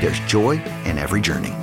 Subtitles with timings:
[0.00, 0.52] there's joy
[0.84, 1.54] in every journey.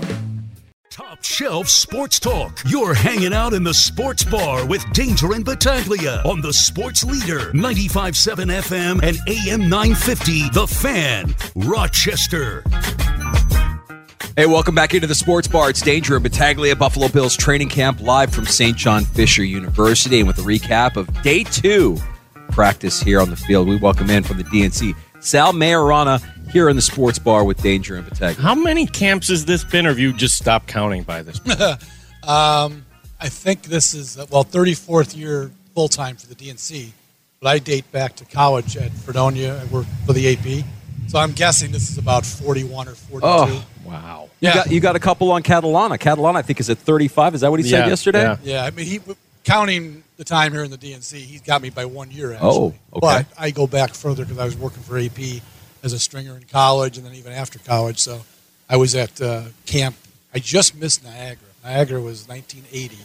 [0.89, 2.61] Top Shelf Sports Talk.
[2.67, 7.51] You're hanging out in the sports bar with Danger and Battaglia on the Sports Leader
[7.51, 10.49] 95.7 FM and AM 950.
[10.49, 12.63] The Fan, Rochester.
[14.37, 15.69] Hey, welcome back into the sports bar.
[15.69, 18.75] It's Danger and Battaglia, Buffalo Bills training camp live from St.
[18.75, 20.19] John Fisher University.
[20.19, 21.97] And with a recap of day two
[22.51, 24.93] practice here on the field, we welcome in from the DNC,
[25.25, 28.41] Sal Maiorana here in the sports bar with Danger and Battaglia.
[28.41, 31.39] How many camps has this been, or have you just stopped counting by this?
[32.23, 32.85] um,
[33.19, 36.91] I think this is, well, 34th year full time for the DNC,
[37.41, 39.59] but I date back to college at Fredonia.
[39.61, 40.63] I worked for the AP.
[41.07, 43.27] So I'm guessing this is about 41 or 42.
[43.27, 44.29] Oh, wow.
[44.39, 45.99] You, got, you got a couple on Catalana.
[45.99, 47.35] Catalana, I think, is at 35.
[47.35, 48.21] Is that what he Yeah, said yesterday?
[48.21, 48.37] yeah.
[48.43, 48.99] Yeah, I mean, he
[49.45, 52.33] counting the time here in the DNC, he's got me by one year.
[52.33, 52.49] Actually.
[52.49, 52.99] Oh, okay.
[52.99, 55.41] But I go back further because I was working for AP
[55.83, 57.99] as a stringer in college, and then even after college.
[57.99, 58.21] So
[58.67, 59.95] I was at uh, camp.
[60.33, 61.47] I just missed Niagara.
[61.63, 62.97] Niagara was 1980.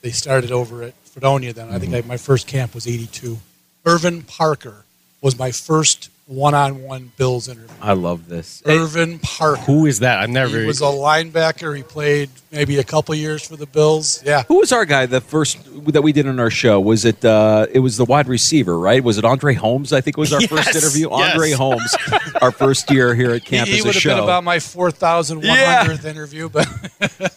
[0.00, 1.52] They started over at Fredonia.
[1.52, 2.10] Then I think Mm-hmm.
[2.10, 3.38] I, my first camp was 82.
[3.86, 4.84] Ervin Parker
[5.20, 7.74] was my first one-on-one Bills interview.
[7.80, 8.62] I love this.
[8.66, 9.62] Ervin Parker.
[9.62, 10.18] Who is that?
[10.18, 10.60] I've never.
[10.60, 11.74] He was a linebacker.
[11.74, 14.22] He played maybe a couple years for the Bills.
[14.24, 14.42] Yeah.
[14.44, 15.06] who was our guy?
[15.06, 15.58] The first
[15.92, 17.24] that we did on our show was it?
[17.24, 19.02] Uh, it was the wide receiver, right?
[19.02, 19.92] Was it Andre Holmes?
[19.94, 21.08] I think was our first interview.
[21.10, 21.32] yes.
[21.32, 21.96] Andre Holmes,
[22.42, 24.58] our first year here at He, camp he as a would have been about my
[24.58, 26.68] 4,100th interview, but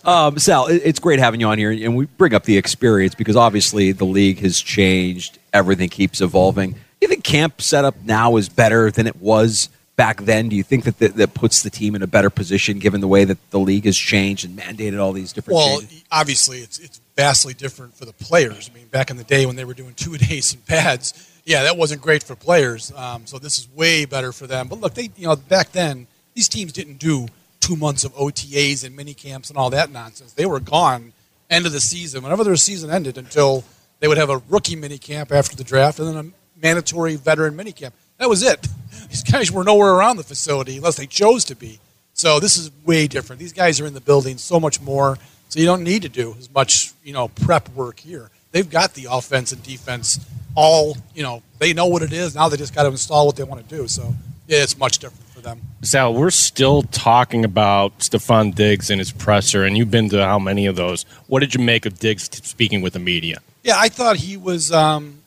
[0.06, 3.16] Um, Sal, it- it's great having you on here, and we bring up the experience
[3.16, 5.38] because obviously the league has changed.
[5.54, 6.76] Everything keeps evolving.
[7.02, 10.50] Do you think camp setup now is better than it was back then?
[10.50, 13.08] Do you think that that, that puts the team in a better position given the
[13.08, 16.04] way that the league has changed and mandated all these different well, changes?
[16.12, 18.70] obviously it's it's vastly different for the players.
[18.72, 21.64] I mean, back in the day when they were doing two days and pads, yeah,
[21.64, 22.92] that wasn't great for players.
[22.96, 24.68] Um, so this is way better for them.
[24.68, 27.26] But look, they you know back then these teams didn't do
[27.62, 30.34] two months of OTAs and mini camps and all that nonsense.
[30.34, 31.14] They were gone
[31.50, 33.64] end of the season, whenever their season ended, until
[34.02, 37.56] they would have a rookie mini camp after the draft and then a mandatory veteran
[37.56, 37.94] mini camp.
[38.18, 38.68] That was it.
[39.10, 41.80] These guys were nowhere around the facility unless they chose to be.
[42.14, 43.40] So this is way different.
[43.40, 45.18] These guys are in the building so much more,
[45.50, 48.30] so you don't need to do as much, you know, prep work here.
[48.52, 50.20] They've got the offense and defense
[50.56, 52.36] all, you know, they know what it is.
[52.36, 53.88] Now they just got to install what they want to do.
[53.88, 54.14] So
[54.48, 55.62] yeah, it's much different for them.
[55.82, 60.40] Sal, we're still talking about Stefon Diggs and his presser, and you've been to how
[60.40, 61.04] many of those?
[61.28, 63.40] What did you make of Diggs speaking with the media?
[63.64, 64.72] Yeah, I thought he was.
[64.72, 65.21] Um,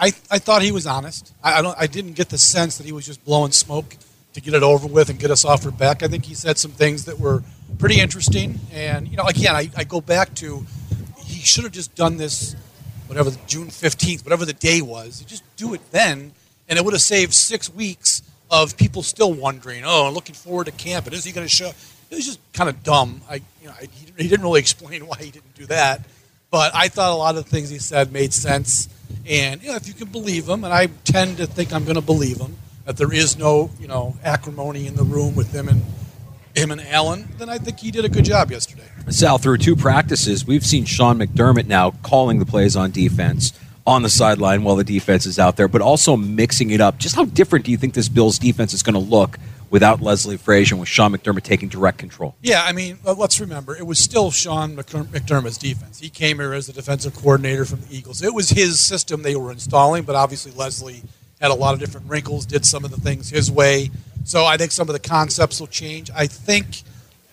[0.00, 1.32] I I thought he was honest.
[1.42, 1.76] I, I don't.
[1.78, 3.96] I didn't get the sense that he was just blowing smoke
[4.32, 6.02] to get it over with and get us off our back.
[6.02, 7.42] I think he said some things that were
[7.78, 8.58] pretty interesting.
[8.72, 10.64] And you know, again, I, I go back to
[11.18, 12.56] he should have just done this,
[13.06, 15.20] whatever June fifteenth, whatever the day was.
[15.26, 16.32] Just do it then,
[16.68, 19.84] and it would have saved six weeks of people still wondering.
[19.84, 21.06] Oh, I'm looking forward to camp.
[21.06, 21.68] And is he going to show?
[22.10, 23.20] It was just kind of dumb.
[23.30, 26.04] I, you know, I, he didn't really explain why he didn't do that.
[26.50, 28.88] But I thought a lot of the things he said made sense.
[29.26, 31.96] And you know, if you can believe them, and I tend to think I'm going
[31.96, 35.68] to believe them, that there is no you know acrimony in the room with him
[35.68, 35.82] and
[36.54, 38.88] him and Allen, then I think he did a good job yesterday.
[39.08, 43.52] Sal, through two practices, we've seen Sean McDermott now calling the plays on defense
[43.86, 46.98] on the sideline while the defense is out there, but also mixing it up.
[46.98, 49.38] Just how different do you think this Bills defense is going to look
[49.70, 52.34] without Leslie Frazier and with Sean McDermott taking direct control.
[52.42, 56.00] Yeah, I mean, let's remember, it was still Sean McDermott's defense.
[56.00, 58.20] He came here as the defensive coordinator from the Eagles.
[58.22, 61.02] It was his system they were installing, but obviously Leslie
[61.40, 63.90] had a lot of different wrinkles, did some of the things his way.
[64.24, 66.10] So I think some of the concepts will change.
[66.14, 66.82] I think,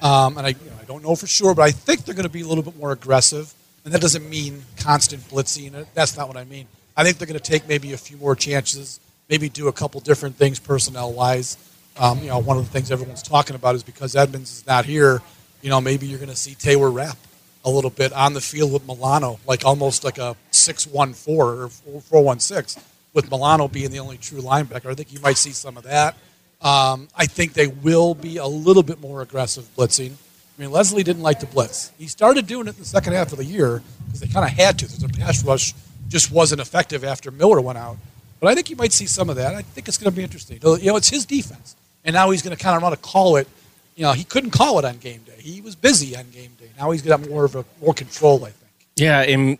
[0.01, 2.23] um, and I, you know, I don't know for sure, but I think they're going
[2.23, 3.53] to be a little bit more aggressive.
[3.83, 5.85] And that doesn't mean constant blitzing.
[5.93, 6.67] That's not what I mean.
[6.95, 8.99] I think they're going to take maybe a few more chances,
[9.29, 11.57] maybe do a couple different things personnel wise.
[11.99, 14.85] Um, you know, one of the things everyone's talking about is because Edmunds is not
[14.85, 15.21] here,
[15.61, 17.17] you know, maybe you're going to see Taylor Rapp
[17.65, 22.81] a little bit on the field with Milano, like almost like a 6-1-4 or 4-1-6,
[23.13, 24.91] with Milano being the only true linebacker.
[24.91, 26.15] I think you might see some of that.
[26.61, 30.13] Um, I think they will be a little bit more aggressive blitzing.
[30.57, 31.91] I mean, Leslie didn't like to blitz.
[31.97, 34.51] He started doing it in the second half of the year because they kind of
[34.51, 34.87] had to.
[34.87, 35.73] The pass rush
[36.07, 37.97] just wasn't effective after Miller went out.
[38.39, 39.55] But I think you might see some of that.
[39.55, 40.59] I think it's going to be interesting.
[40.63, 41.75] You know, it's his defense,
[42.07, 43.47] and now he's going to kind of want to call it.
[43.95, 45.35] You know, he couldn't call it on game day.
[45.39, 46.69] He was busy on game day.
[46.79, 48.45] Now he's got more of a more control.
[48.45, 48.71] I think.
[48.95, 49.57] Yeah, and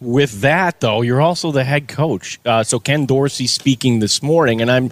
[0.00, 2.40] with that though, you're also the head coach.
[2.44, 4.90] Uh, so Ken Dorsey speaking this morning, and I'm.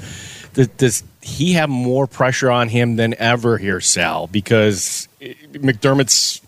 [0.79, 4.27] Does he have more pressure on him than ever here, Sal?
[4.27, 6.41] Because McDermott's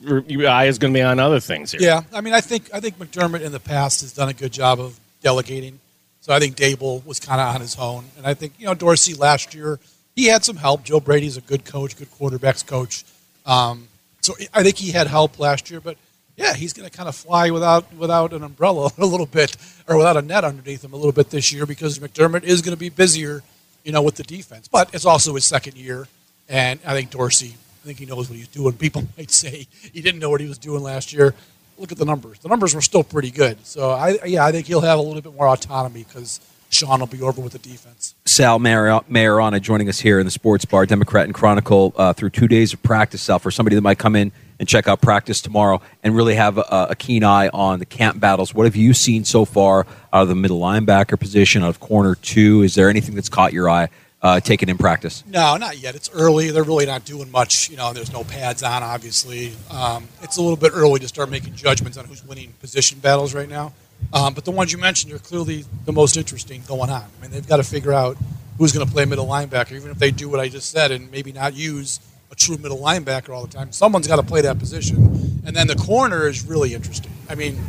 [0.45, 1.81] eye is going to be on other things here.
[1.81, 4.53] Yeah, I mean, I think I think McDermott in the past has done a good
[4.53, 5.79] job of delegating.
[6.21, 8.75] So I think Daboll was kind of on his own, and I think you know
[8.75, 9.79] Dorsey last year
[10.15, 10.85] he had some help.
[10.85, 13.05] Joe Brady's a good coach, good quarterbacks coach.
[13.47, 13.89] Um,
[14.21, 15.97] so I think he had help last year, but
[16.37, 19.57] yeah, he's going to kind of fly without without an umbrella a little bit,
[19.89, 22.75] or without a net underneath him a little bit this year because McDermott is going
[22.75, 23.43] to be busier,
[23.85, 24.69] you know, with the defense.
[24.69, 26.07] But it's also his second year,
[26.49, 28.75] and I think Dorsey, I think he knows what he's doing.
[28.75, 31.35] People might say he didn't know what he was doing last year.
[31.79, 33.65] Look at the numbers; the numbers were still pretty good.
[33.67, 36.41] So I, yeah, I think he'll have a little bit more autonomy because
[36.73, 38.15] Sean will be over with the defense.
[38.25, 42.49] Sal Maiorana joining us here in the Sports Bar, Democrat and Chronicle, uh, through two
[42.49, 43.23] days of practice.
[43.23, 46.57] Sal, for somebody that might come in and check out practice tomorrow and really have
[46.57, 48.55] a, a, keen eye on the camp battles.
[48.55, 52.15] What have you seen so far out of the middle linebacker position, out of corner
[52.15, 52.63] two?
[52.63, 53.89] Is there anything that's caught your eye
[54.23, 55.25] uh, taken in practice?
[55.27, 55.95] No, not yet.
[55.95, 56.53] It's early.
[56.53, 57.69] They're really not doing much.
[57.69, 59.53] You know, there's no pads on, obviously.
[59.71, 63.35] Um, it's a little bit early to start making judgments on who's winning position battles
[63.35, 63.73] right now.
[64.13, 67.03] Um, but the ones you mentioned are clearly the most interesting going on.
[67.03, 68.17] I mean, they've got to figure out
[68.59, 71.11] who's going to play middle linebacker, even if they do what I just said and
[71.11, 72.01] maybe not use–
[72.33, 73.71] a true middle linebacker all the time.
[73.71, 75.43] Someone's got to play that position.
[75.45, 77.13] And then the corner is really interesting.
[77.29, 77.61] I mean,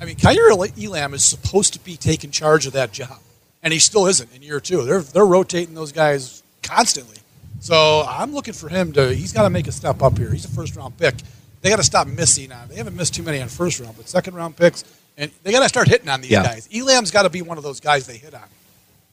[0.00, 3.18] I mean, Kaiir Elam is supposed to be taking charge of that job,
[3.62, 4.84] and he still isn't in year two.
[4.84, 7.16] They're they're rotating those guys constantly.
[7.60, 9.12] So I'm looking for him to.
[9.12, 10.30] He's got to make a step up here.
[10.30, 11.14] He's a first round pick.
[11.62, 12.68] They got to stop missing on.
[12.68, 14.84] They haven't missed too many on first round, but second round picks,
[15.16, 16.42] and they got to start hitting on these yeah.
[16.42, 16.68] guys.
[16.74, 18.42] Elam's got to be one of those guys they hit on.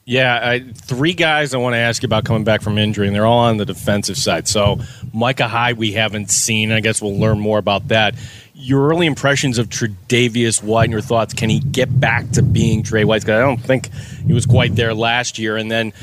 [0.06, 3.16] Yeah, I, three guys I want to ask you about coming back from injury, and
[3.16, 4.50] they're all on the defensive side.
[4.50, 4.80] So,
[5.14, 6.74] Micah Hyde, we haven't seen.
[6.74, 8.16] I guess we'll learn more about that.
[8.54, 11.34] Your early impressions of Tre'Davious White and your thoughts.
[11.34, 13.22] Can he get back to being Trey White?
[13.22, 15.56] Because I don't think he was quite there last year.
[15.56, 15.94] And then,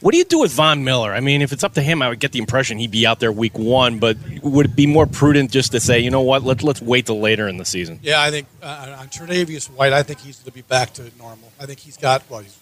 [0.00, 1.12] what do you do with Von Miller?
[1.12, 3.20] I mean, if it's up to him, I would get the impression he'd be out
[3.20, 3.98] there week one.
[3.98, 7.06] But would it be more prudent just to say, you know what, let's let's wait
[7.06, 8.00] till later in the season?
[8.02, 11.10] Yeah, I think uh, on Tre'Davious White, I think he's going to be back to
[11.18, 11.52] normal.
[11.60, 12.58] I think he's got well, he's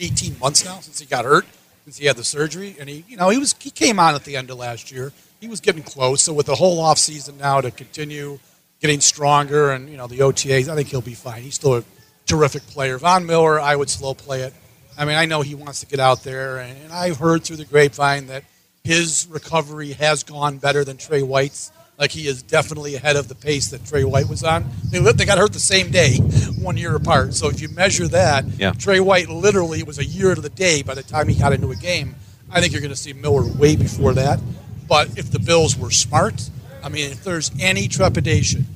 [0.00, 1.46] 18 months now since he got hurt,
[1.84, 4.24] since he had the surgery, and he, you know, he was he came on at
[4.24, 5.12] the end of last year.
[5.40, 6.22] He was getting close.
[6.22, 8.38] So with the whole off season now to continue
[8.80, 11.42] getting stronger, and you know the OTAs, I think he'll be fine.
[11.42, 11.84] He's still a
[12.26, 12.98] terrific player.
[12.98, 14.54] Von Miller, I would slow play it.
[15.00, 17.56] I mean, I know he wants to get out there, and, and I've heard through
[17.56, 18.44] the grapevine that
[18.84, 21.72] his recovery has gone better than Trey White's.
[21.98, 24.66] Like he is definitely ahead of the pace that Trey White was on.
[24.90, 26.16] They, they got hurt the same day,
[26.60, 27.32] one year apart.
[27.32, 28.72] So if you measure that, yeah.
[28.72, 31.70] Trey White literally was a year to the day by the time he got into
[31.70, 32.14] a game.
[32.50, 34.38] I think you're going to see Miller way before that.
[34.86, 36.50] But if the Bills were smart,
[36.82, 38.66] I mean, if there's any trepidation,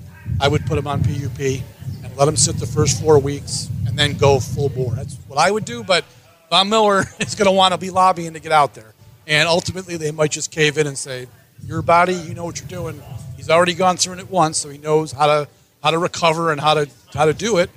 [0.40, 3.98] I would put him on PUP and let him sit the first four weeks and
[4.00, 4.92] then go full bore.
[4.92, 5.84] That's what I would do.
[5.84, 6.04] But
[6.50, 8.92] Von Miller is going to want to be lobbying to get out there.
[9.28, 11.28] And ultimately, they might just cave in and say,
[11.64, 13.00] your body, you know what you're doing.
[13.36, 15.48] He's already gone through it once, so he knows how to
[15.80, 17.70] how to recover and how to how to do it.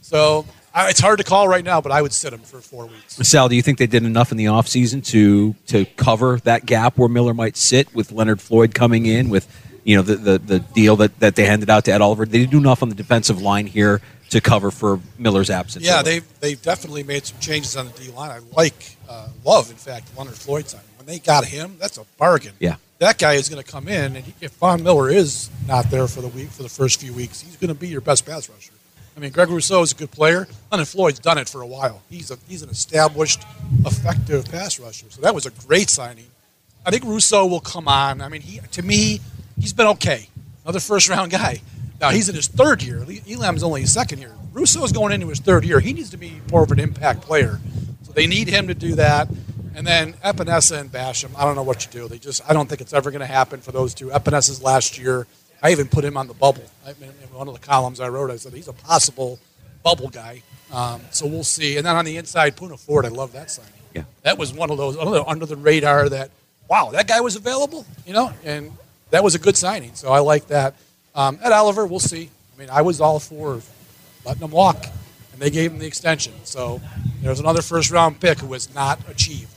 [0.00, 2.86] So I, it's hard to call right now, but I would sit him for four
[2.86, 3.16] weeks.
[3.16, 6.96] Sal, do you think they did enough in the offseason to to cover that gap
[6.96, 9.46] where Miller might sit with Leonard Floyd coming in with
[9.84, 12.24] you know the, the, the deal that, that they handed out to Ed Oliver?
[12.24, 15.84] They did do enough on the defensive line here to cover for Miller's absence.
[15.84, 18.30] Yeah, they've they've definitely made some changes on the D line.
[18.30, 20.80] I like uh, love, in fact, Leonard Floyd's on.
[20.96, 22.52] When they got him, that's a bargain.
[22.58, 26.08] Yeah that guy is going to come in, and if Von Miller is not there
[26.08, 28.48] for the week for the first few weeks, he's going to be your best pass
[28.48, 28.72] rusher.
[29.16, 30.46] I mean, Greg Rousseau is a good player.
[30.70, 32.02] Leonard Floyd's done it for a while.
[32.08, 33.42] He's a he's an established,
[33.84, 35.06] effective pass rusher.
[35.10, 36.26] So that was a great signing.
[36.86, 38.20] I think Rousseau will come on.
[38.20, 39.20] I mean, he to me,
[39.58, 40.28] he's been okay.
[40.64, 41.60] Another first round guy.
[42.00, 43.04] Now he's in his third year.
[43.28, 44.34] Elam's only his second year.
[44.52, 45.80] Rousseau's going into his third year.
[45.80, 47.58] He needs to be more of an impact player.
[48.04, 49.28] So they need him to do that.
[49.74, 52.08] And then Epenesa and Basham, I don't know what you do.
[52.08, 54.08] They just I don't think it's ever going to happen for those two.
[54.08, 55.26] Epenesa's last year.
[55.62, 56.64] I even put him on the bubble.
[56.86, 59.38] I, in one of the columns I wrote, I said he's a possible
[59.82, 60.42] bubble guy.
[60.72, 61.76] Um, so we'll see.
[61.76, 63.72] And then on the inside, Poona Ford, I love that signing.
[63.94, 64.04] Yeah.
[64.22, 66.30] That was one of those under the radar that,
[66.68, 68.72] wow, that guy was available, you know, and
[69.10, 69.94] that was a good signing.
[69.94, 70.74] So I like that.
[71.14, 72.30] Um, Ed Oliver, we'll see.
[72.54, 73.60] I mean, I was all for
[74.24, 74.86] letting him walk,
[75.32, 76.32] and they gave him the extension.
[76.44, 76.80] So
[77.22, 79.48] there's another first round pick who has not achieved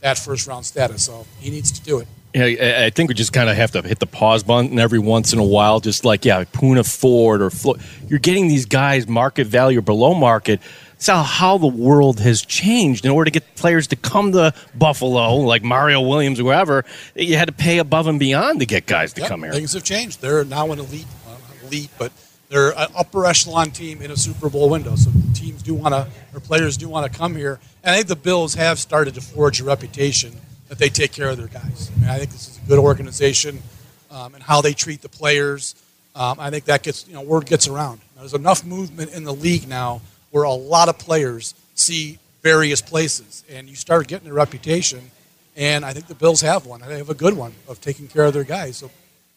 [0.00, 1.04] that first round status.
[1.04, 2.08] So he needs to do it.
[2.34, 5.32] Yeah, I think we just kind of have to hit the pause button every once
[5.32, 5.80] in a while.
[5.80, 10.14] Just like, yeah, Poona Ford or Flo- you're getting these guys market value or below
[10.14, 10.60] market.
[10.98, 13.04] It's how the world has changed.
[13.04, 17.36] In order to get players to come to Buffalo, like Mario Williams or whoever, you
[17.36, 19.52] had to pay above and beyond to get guys to yep, come here.
[19.52, 20.20] Things have changed.
[20.20, 22.10] They're now an elite, well, elite, but
[22.48, 24.96] they're an upper echelon team in a Super Bowl window.
[24.96, 27.60] So teams do want to, or players do want to come here.
[27.84, 30.32] And I think the Bills have started to forge a reputation
[30.66, 31.92] that they take care of their guys.
[31.94, 33.62] I mean, I think this is a good organization
[34.10, 35.76] um, and how they treat the players.
[36.16, 38.00] Um, I think that gets, you know, word gets around.
[38.16, 40.00] There's enough movement in the league now
[40.30, 45.10] where a lot of players see various places, and you start getting a reputation.
[45.56, 46.80] And I think the Bills have one.
[46.80, 48.76] They have a good one of taking care of their guys.
[48.76, 48.90] So,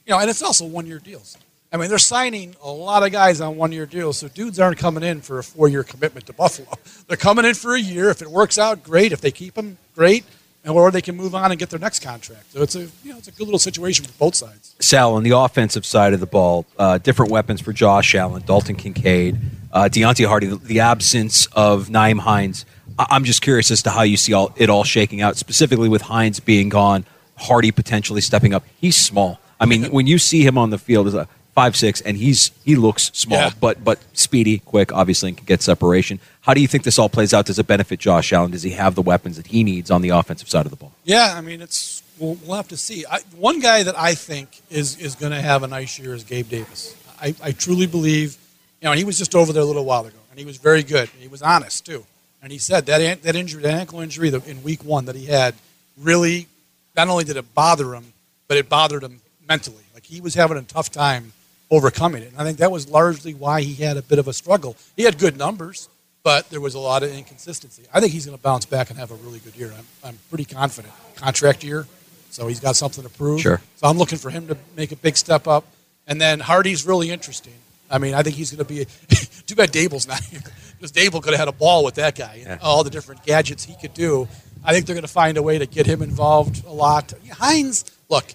[0.05, 1.37] you know, and it's also one-year deals.
[1.73, 5.03] I mean, they're signing a lot of guys on one-year deals, so dudes aren't coming
[5.03, 6.67] in for a four-year commitment to Buffalo.
[7.07, 8.09] They're coming in for a year.
[8.09, 9.13] If it works out, great.
[9.13, 10.25] If they keep them, great
[10.63, 12.51] and or they can move on and get their next contract.
[12.51, 14.75] So it's a you know it's a good little situation for both sides.
[14.79, 18.75] Sal, on the offensive side of the ball, uh, different weapons for Josh Allen, Dalton
[18.75, 19.39] Kincaid,
[19.71, 20.47] uh, Deonte Harty.
[20.47, 22.65] The, absence of Nyheim Hines.
[22.97, 25.89] I- I'm just curious as to how you see all, it all shaking out, specifically
[25.89, 27.05] with Hines being gone,
[27.37, 28.63] Harty potentially stepping up.
[28.79, 29.39] He's small.
[29.59, 32.51] I mean, when you see him on the field as a five six, and he's
[32.63, 33.51] he looks small, yeah.
[33.59, 36.19] but but speedy, quick, obviously, and can get separation.
[36.41, 37.45] How do you think this all plays out?
[37.45, 38.51] Does it benefit Josh Allen?
[38.51, 40.91] Does he have the weapons that he needs on the offensive side of the ball?
[41.03, 43.05] Yeah, I mean, it's we'll, we'll have to see.
[43.09, 46.23] I, one guy that I think is is going to have a nice year is
[46.23, 46.95] Gabe Davis.
[47.21, 48.37] I, I truly believe,
[48.81, 50.83] you know, he was just over there a little while ago, and he was very
[50.83, 51.09] good.
[51.19, 52.05] He was honest too,
[52.41, 55.53] and he said that that injury, that ankle injury in week one that he had,
[55.97, 56.47] really
[56.95, 58.13] not only did it bother him,
[58.47, 59.83] but it bothered him mentally.
[59.93, 61.33] Like he was having a tough time
[61.71, 62.31] overcoming it.
[62.33, 64.75] And I think that was largely why he had a bit of a struggle.
[64.95, 65.89] He had good numbers,
[66.21, 67.83] but there was a lot of inconsistency.
[67.93, 69.73] I think he's going to bounce back and have a really good year.
[69.75, 70.93] I'm, I'm pretty confident.
[71.15, 71.87] Contract year,
[72.29, 73.41] so he's got something to prove.
[73.41, 73.61] Sure.
[73.77, 75.65] So I'm looking for him to make a big step up.
[76.05, 77.53] And then Harty's really interesting.
[77.89, 78.85] I mean, I think he's going to be.
[79.45, 80.39] too bad Daboll's not here
[80.77, 82.57] because Daboll could have had a ball with that guy and yeah.
[82.61, 84.27] all the different gadgets he could do.
[84.63, 87.13] I think they're going to find a way to get him involved a lot.
[87.31, 88.25] Hines, look,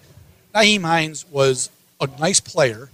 [0.53, 2.89] Nyheim Hines was a nice player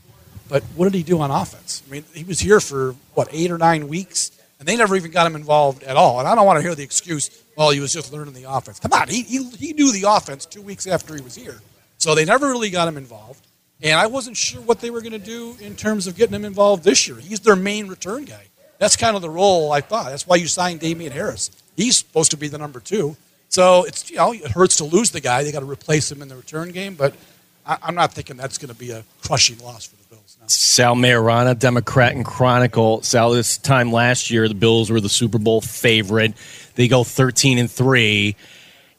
[0.53, 1.81] but what did he do on offense?
[1.87, 4.29] I mean, he was here for, what, eight or nine weeks,
[4.59, 6.19] and they never even got him involved at all.
[6.19, 8.79] And I don't want to hear the excuse, well, he was just learning the offense.
[8.79, 11.59] Come on, he, he, he knew the offense two weeks after he was here.
[11.97, 13.43] So they never really got him involved.
[13.81, 16.45] And I wasn't sure what they were going to do in terms of getting him
[16.45, 17.17] involved this year.
[17.17, 18.45] He's their main return guy.
[18.77, 20.11] That's kind of the role I thought.
[20.11, 21.49] That's why you signed Damien Harris.
[21.75, 23.17] He's supposed to be the number two.
[23.49, 25.43] So it's you know it hurts to lose the guy.
[25.43, 27.15] They got to replace him in the return game, but
[27.65, 30.22] I, am not thinking that's going to be a crushing loss for the Bills.
[30.47, 33.01] Sal Maiorana, Democrat and Chronicle.
[33.01, 36.33] Sal, this time last year, the Bills were the Super Bowl favorite.
[36.75, 38.35] They go 13 and three,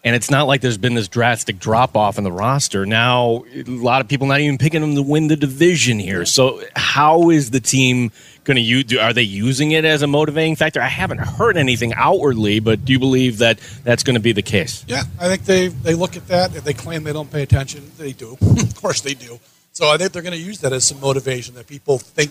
[0.03, 2.87] and it's not like there's been this drastic drop off in the roster.
[2.87, 6.25] Now, a lot of people not even picking them to win the division here.
[6.25, 8.11] So, how is the team?
[8.45, 8.97] going to use?
[8.97, 10.81] Are they using it as a motivating factor?
[10.81, 14.43] I haven't heard anything outwardly, but do you believe that that's going to be the
[14.43, 14.85] case?
[14.87, 16.53] Yeah, I think they they look at that.
[16.53, 18.37] They claim they don't pay attention, they do.
[18.43, 19.41] of course, they do.
[19.75, 22.31] So I think they're going to use that as some motivation that people think.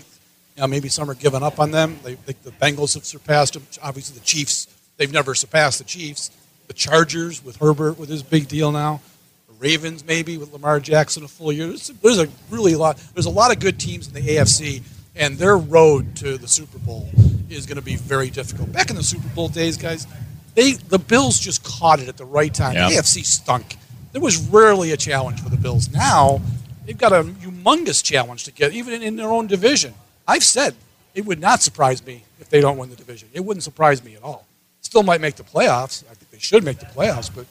[0.55, 1.99] You know, maybe some are giving up on them.
[2.03, 3.67] They think the Bengals have surpassed them.
[3.81, 4.67] Obviously, the Chiefs.
[4.97, 6.31] They've never surpassed the Chiefs.
[6.67, 9.01] The Chargers with Herbert with his big deal now.
[9.47, 11.67] The Ravens maybe with Lamar Jackson a full year.
[11.67, 12.97] There's, there's a really a lot.
[13.13, 14.81] There's a lot of good teams in the AFC
[15.15, 17.09] and their road to the Super Bowl
[17.49, 18.71] is going to be very difficult.
[18.71, 20.07] Back in the Super Bowl days, guys,
[20.55, 22.75] they the Bills just caught it at the right time.
[22.75, 22.89] Yep.
[22.89, 23.75] The AFC stunk.
[24.13, 25.91] There was rarely a challenge for the Bills.
[25.91, 26.39] Now
[26.85, 29.93] they've got a humongous challenge to get, even in their own division.
[30.27, 30.75] I've said
[31.13, 33.29] it would not surprise me if they don't win the division.
[33.33, 34.45] It wouldn't surprise me at all.
[34.81, 36.03] Still might make the playoffs.
[36.09, 37.45] I think they should make the playoffs, but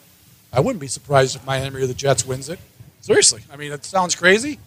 [0.52, 2.58] I wouldn't be surprised if Miami or the Jets wins it.
[3.00, 4.58] Seriously, I mean, it sounds crazy.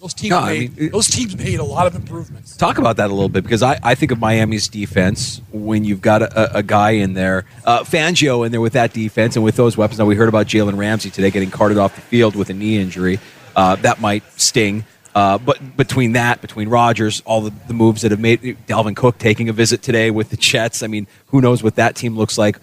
[0.00, 2.56] Those teams No, I made mean, it- those teams made a lot of improvements.
[2.56, 6.00] Talk about that a little bit because I, I think of Miami's defense when you've
[6.00, 9.54] got a, a guy in there, uh, Fangio in there with that defense and with
[9.54, 10.00] those weapons.
[10.00, 12.78] Now we heard about Jalen Ramsey today getting carted off the field with a knee
[12.78, 13.20] injury.
[13.54, 14.84] Uh, that might sting.
[15.14, 19.18] Uh, but between that, between Rodgers, all the, the moves that have made Dalvin Cook
[19.18, 20.82] taking a visit today with the Jets.
[20.82, 22.56] I mean, who knows what that team looks like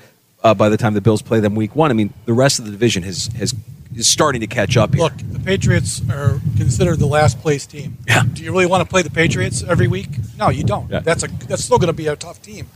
[0.43, 1.91] uh, by the time the Bills play them week one.
[1.91, 3.53] I mean, the rest of the division has has
[3.95, 5.03] is starting to catch up here.
[5.03, 7.97] Look, the Patriots are considered the last place team.
[8.07, 8.23] Yeah.
[8.31, 10.09] Do you really want to play the Patriots every week?
[10.37, 10.89] No, you don't.
[10.89, 10.99] Yeah.
[10.99, 12.67] That's a that's still going to be a tough team.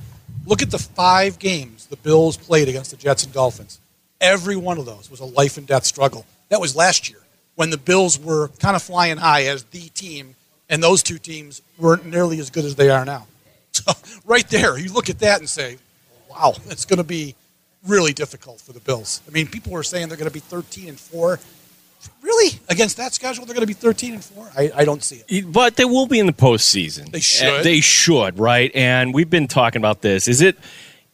[0.46, 3.80] Look at the five games the Bills played against the Jets and Dolphins.
[4.22, 6.26] Every one of those was a life and death struggle.
[6.50, 7.20] That was last year
[7.56, 10.36] when the Bills were kind of flying high as the team,
[10.70, 13.28] and those two teams weren't nearly as good as they are now.
[13.76, 13.92] So
[14.26, 15.80] right there, you look at that and say,
[16.30, 17.34] "Wow, it's going to be
[17.88, 20.90] really difficult for the Bills." I mean, people were saying they're going to be 13
[20.90, 21.40] and four.
[22.22, 24.48] Really, against that schedule, they're going to be 13 and four.
[24.56, 25.52] I, I don't see it.
[25.52, 27.12] But they will be in the postseason.
[27.12, 27.64] They should.
[27.64, 28.72] They should, right?
[28.76, 30.28] And we've been talking about this.
[30.28, 30.56] Is it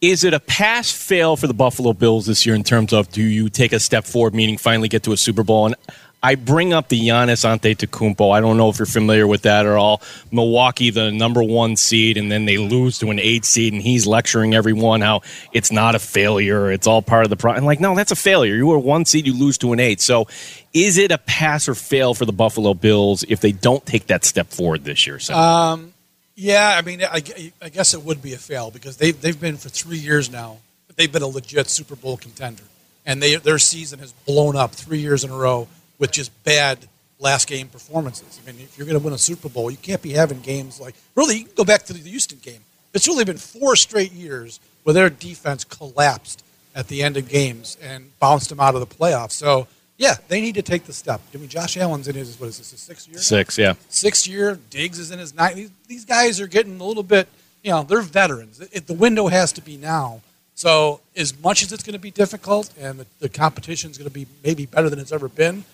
[0.00, 3.22] is it a pass fail for the Buffalo Bills this year in terms of do
[3.22, 5.66] you take a step forward, meaning finally get to a Super Bowl?
[5.66, 5.76] And
[6.22, 8.30] I bring up the Giannis Antetokounmpo.
[8.30, 10.02] I don't know if you're familiar with that at all.
[10.30, 14.06] Milwaukee, the number one seed, and then they lose to an eight seed, and he's
[14.06, 15.22] lecturing everyone how
[15.52, 16.70] it's not a failure.
[16.70, 17.52] It's all part of the pro.
[17.52, 18.54] And like, no, that's a failure.
[18.54, 20.00] You were one seed, you lose to an eight.
[20.00, 20.28] So,
[20.74, 24.24] is it a pass or fail for the Buffalo Bills if they don't take that
[24.24, 25.18] step forward this year?
[25.18, 25.94] So, um,
[26.36, 27.22] Yeah, I mean, I,
[27.62, 30.58] I guess it would be a fail because they've, they've been for three years now.
[30.96, 32.64] They've been a legit Super Bowl contender,
[33.06, 35.66] and they their season has blown up three years in a row
[36.00, 36.88] with just bad
[37.20, 38.40] last game performances.
[38.42, 40.80] I mean, if you're going to win a Super Bowl, you can't be having games
[40.80, 41.36] like really.
[41.36, 42.62] You can go back to the Houston game.
[42.92, 46.42] It's really been four straight years where their defense collapsed
[46.74, 49.32] at the end of games and bounced them out of the playoffs.
[49.32, 49.68] So.
[49.96, 51.20] Yeah, they need to take the step.
[51.34, 53.18] I mean, Josh Allen's in his what is this, his sixth year?
[53.18, 53.74] six, yeah.
[53.90, 54.58] sixth year.
[54.70, 55.56] Diggs is in his ninth.
[55.56, 57.28] These, these guys are getting a little bit,
[57.62, 58.60] you know, they're veterans.
[58.72, 60.22] It, the window has to be now.
[60.54, 64.08] So as much as it's going to be difficult and the, the competition is going
[64.08, 65.64] to be maybe better than it's ever been.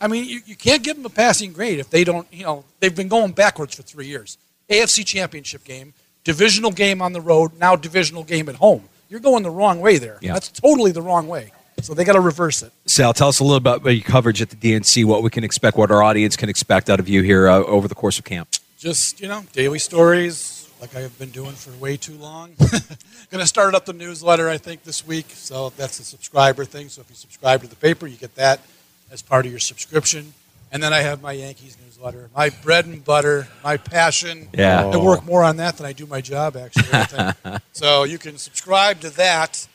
[0.00, 2.64] I mean, you, you can't give them a passing grade if they don't, you know,
[2.80, 4.38] they've been going backwards for three years.
[4.70, 8.88] AFC championship game, divisional game on the road, now divisional game at home.
[9.08, 10.18] You're going the wrong way there.
[10.20, 10.34] Yeah.
[10.34, 11.52] That's totally the wrong way.
[11.80, 12.72] So they got to reverse it.
[12.86, 15.76] Sal, tell us a little about your coverage at the DNC, what we can expect,
[15.76, 18.48] what our audience can expect out of you here uh, over the course of camp.
[18.78, 22.52] just you know daily stories like I've been doing for way too long.
[23.30, 26.88] Going to start up the newsletter I think this week, so that's a subscriber thing.
[26.88, 28.60] So if you subscribe to the paper, you get that
[29.10, 30.34] as part of your subscription.
[30.70, 34.48] And then I have my Yankees newsletter, my bread and butter, my passion.
[34.52, 34.84] Yeah.
[34.86, 37.58] I work more on that than I do my job actually.
[37.72, 39.66] So you can subscribe to that.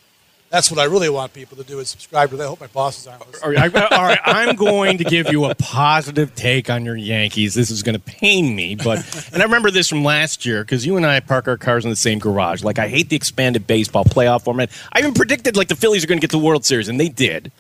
[0.50, 2.44] That's what I really want people to do is subscribe to that.
[2.44, 3.44] I hope my bosses aren't listening.
[3.58, 6.96] All right, I- all right, I'm going to give you a positive take on your
[6.96, 7.56] Yankees.
[7.56, 9.00] This is going to pain me, but
[9.34, 11.90] and I remember this from last year because you and I park our cars in
[11.90, 12.62] the same garage.
[12.62, 14.70] Like I hate the expanded baseball playoff format.
[14.92, 17.00] I even predicted like the Phillies are going to get to the World Series, and
[17.00, 17.52] they did.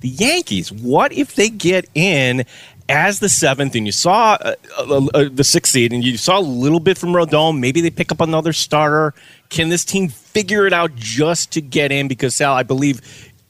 [0.00, 0.72] The Yankees.
[0.72, 2.44] What if they get in
[2.88, 6.38] as the seventh, and you saw uh, uh, uh, the sixth seed, and you saw
[6.38, 7.58] a little bit from Rodon?
[7.58, 9.14] Maybe they pick up another starter.
[9.48, 12.08] Can this team figure it out just to get in?
[12.08, 13.00] Because Sal, I believe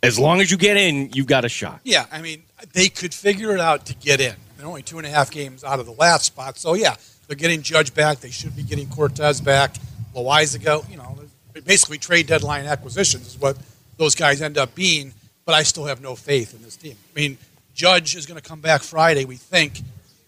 [0.02, 1.80] as long as you get in, you've got a shot.
[1.84, 4.34] Yeah, I mean, they could figure it out to get in.
[4.56, 6.58] They're only two and a half games out of the last spot.
[6.58, 8.20] So, yeah, they're getting Judge back.
[8.20, 9.74] They should be getting Cortes back.
[10.14, 11.18] Loaisiga, you know,
[11.64, 13.56] basically trade deadline acquisitions is what
[13.96, 15.12] those guys end up being.
[15.44, 16.96] But I still have no faith in this team.
[17.14, 17.38] I mean,
[17.74, 19.80] Judge is going to come back Friday, we think.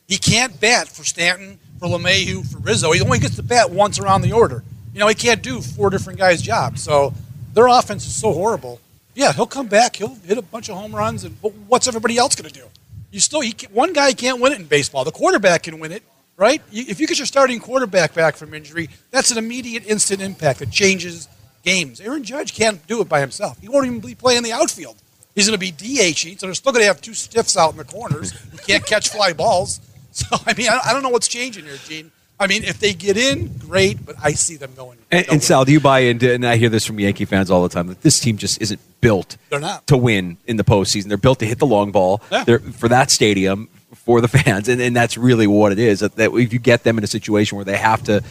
[0.08, 2.92] He can't bat for Stanton, for LeMahieu, for Rizzo.
[2.92, 4.62] He only gets to bat once around the order.
[4.92, 6.82] You know, he can't do four different guys' jobs.
[6.82, 7.14] So
[7.54, 8.80] their offense is so horrible.
[9.14, 9.96] Yeah, he'll come back.
[9.96, 11.24] He'll hit a bunch of home runs.
[11.24, 11.36] And
[11.68, 12.66] what's everybody else going to do?
[13.10, 15.04] You still, can- one guy can't win it in baseball.
[15.04, 16.02] The quarterback can win it,
[16.36, 16.62] right?
[16.72, 20.70] If you get your starting quarterback back from injury, that's an immediate, instant impact that
[20.70, 21.28] changes
[21.62, 22.00] games.
[22.00, 23.58] Aaron Judge can't do it by himself.
[23.60, 24.96] He won't even be playing the outfield.
[25.34, 27.78] He's going to be DH, so they're still going to have two stiffs out in
[27.78, 29.80] the corners who can't catch fly balls.
[30.14, 32.12] So, I mean, I, I don't know what's changing here, Gene.
[32.38, 34.98] I mean, if they get in, great, but I see them going.
[35.10, 36.30] And, and Sal, do you buy into?
[36.30, 38.78] And I hear this from Yankee fans all the time that this team just isn't
[39.00, 39.86] built They're not.
[39.86, 41.04] to win in the postseason.
[41.08, 42.20] They're built to hit the long ball.
[42.30, 42.44] Yeah.
[42.44, 46.00] They're for that stadium for the fans, and, and that's really what it is.
[46.00, 48.22] That, that if you get them in a situation where they have to,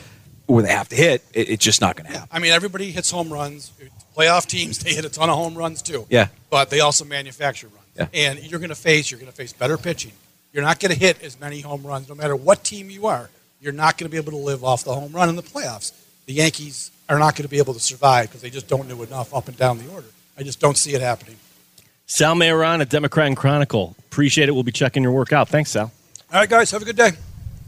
[0.47, 2.29] where they have to hit, it, it's just not going to happen.
[2.31, 3.71] I mean, everybody hits home runs.
[4.15, 6.05] Playoff teams, they hit a ton of home runs too.
[6.09, 6.27] Yeah.
[6.49, 7.77] But they also manufacture runs.
[7.95, 8.07] Yeah.
[8.13, 10.11] And you're going to face, you're going to face better pitching.
[10.53, 13.29] You're not going to hit as many home runs, no matter what team you are.
[13.61, 15.93] You're not going to be able to live off the home run in the playoffs.
[16.25, 19.01] The Yankees are not going to be able to survive because they just don't do
[19.03, 20.07] enough up and down the order.
[20.37, 21.37] I just don't see it happening.
[22.05, 23.95] Sal Mayeron at Democrat and Chronicle.
[23.99, 24.51] Appreciate it.
[24.51, 25.47] We'll be checking your work out.
[25.47, 25.91] Thanks, Sal.
[26.33, 27.11] All right, guys, have a good day.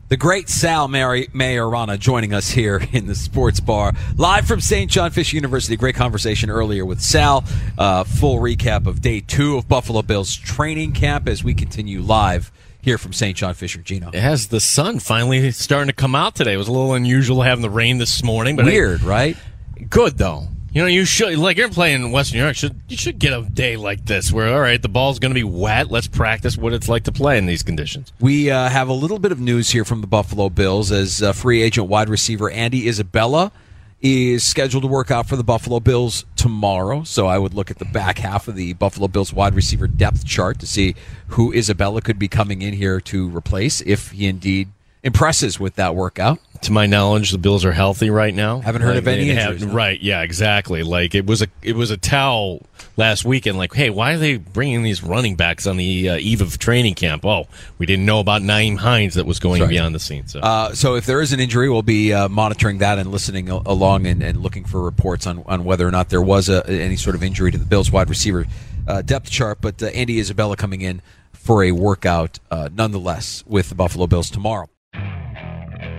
[0.09, 4.91] The great Sal Mary Maiorana joining us here in the sports bar, live from St.
[4.91, 5.75] John Fish University.
[5.75, 7.43] Great conversation earlier with Sal.
[7.77, 12.51] Uh, full recap of day two of Buffalo Bills training camp as we continue live
[12.81, 13.35] here from St.
[13.35, 13.79] John Fisher.
[13.81, 14.09] Gino.
[14.09, 16.53] it has the sun finally starting to come out today.
[16.53, 19.37] It was a little unusual having the rain this morning, but Weird, right?
[19.89, 20.47] good though.
[20.73, 22.55] You know, you should like you're playing in Western New York.
[22.55, 25.35] Should you should get a day like this where all right, the ball's going to
[25.35, 25.91] be wet.
[25.91, 28.11] Let's practice what it's like to play in these conditions.
[28.19, 31.31] We uh, have a little bit of news here from the Buffalo Bills as uh,
[31.31, 33.51] free agent wide receiver Andy Isabella
[34.01, 37.03] is scheduled to work out for the Buffalo Bills tomorrow.
[37.03, 40.25] So I would look at the back half of the Buffalo Bills wide receiver depth
[40.25, 40.95] chart to see
[41.27, 44.69] who Isabella could be coming in here to replace if he indeed
[45.03, 46.39] impresses with that workout.
[46.63, 48.61] To my knowledge, the Bills are healthy right now.
[48.61, 49.73] Haven't heard of any have- injuries, no?
[49.73, 49.99] Right?
[50.01, 50.81] Yeah, exactly.
[50.81, 53.57] Like it was a it was a towel last weekend.
[53.57, 56.95] Like, hey, why are they bringing these running backs on the uh, eve of training
[56.95, 57.25] camp?
[57.25, 57.47] Oh,
[57.79, 59.69] we didn't know about Nyheim Hines that was going right.
[59.69, 60.25] beyond the scene.
[60.27, 63.49] So Uh, so if there is an injury, we'll be uh, monitoring that and listening
[63.49, 66.95] along and, and looking for reports on, on whether or not there was a, any
[66.95, 68.45] sort of injury to the Bills wide receiver
[68.87, 69.59] uh, depth chart.
[69.59, 71.01] But uh, Andy Isabella coming in
[71.33, 74.69] for a workout uh, nonetheless with the Buffalo Bills tomorrow.